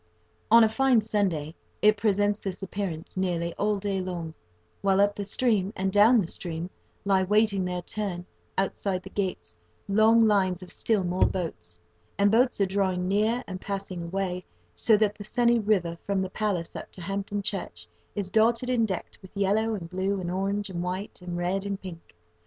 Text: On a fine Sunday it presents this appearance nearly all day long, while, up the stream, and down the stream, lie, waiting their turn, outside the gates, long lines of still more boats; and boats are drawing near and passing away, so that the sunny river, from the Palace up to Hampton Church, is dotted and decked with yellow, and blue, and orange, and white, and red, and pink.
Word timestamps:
On 0.49 0.63
a 0.63 0.67
fine 0.67 0.99
Sunday 1.01 1.53
it 1.79 1.95
presents 1.95 2.39
this 2.39 2.63
appearance 2.63 3.15
nearly 3.15 3.53
all 3.53 3.77
day 3.77 4.01
long, 4.01 4.33
while, 4.81 4.99
up 4.99 5.13
the 5.15 5.23
stream, 5.25 5.71
and 5.75 5.91
down 5.91 6.19
the 6.19 6.27
stream, 6.27 6.71
lie, 7.05 7.21
waiting 7.21 7.65
their 7.65 7.83
turn, 7.83 8.25
outside 8.57 9.03
the 9.03 9.11
gates, 9.11 9.55
long 9.87 10.25
lines 10.25 10.63
of 10.63 10.71
still 10.71 11.03
more 11.03 11.27
boats; 11.27 11.77
and 12.17 12.31
boats 12.31 12.59
are 12.59 12.65
drawing 12.65 13.07
near 13.07 13.43
and 13.45 13.61
passing 13.61 14.01
away, 14.01 14.43
so 14.75 14.97
that 14.97 15.13
the 15.13 15.23
sunny 15.23 15.59
river, 15.59 15.99
from 16.03 16.23
the 16.23 16.31
Palace 16.31 16.75
up 16.75 16.91
to 16.93 17.01
Hampton 17.03 17.43
Church, 17.43 17.85
is 18.15 18.31
dotted 18.31 18.71
and 18.71 18.87
decked 18.87 19.19
with 19.21 19.29
yellow, 19.37 19.75
and 19.75 19.87
blue, 19.87 20.19
and 20.19 20.31
orange, 20.31 20.71
and 20.71 20.81
white, 20.81 21.21
and 21.21 21.37
red, 21.37 21.63
and 21.63 21.79
pink. 21.79 22.15